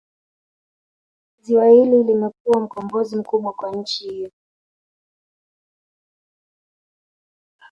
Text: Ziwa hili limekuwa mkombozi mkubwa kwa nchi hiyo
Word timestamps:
Ziwa 1.41 1.67
hili 1.69 2.03
limekuwa 2.03 2.59
mkombozi 2.59 3.15
mkubwa 3.15 3.53
kwa 3.53 3.71
nchi 3.75 4.09
hiyo 4.09 4.31